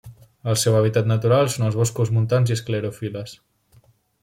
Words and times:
El 0.53 0.55
seu 0.61 0.77
hàbitat 0.77 1.09
natural 1.11 1.51
són 1.57 1.67
els 1.67 1.77
boscos 1.81 2.13
montans 2.17 2.53
i 2.55 2.57
esclerofil·les. 2.59 3.39